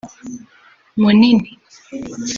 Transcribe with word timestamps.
Munini 1.01 1.49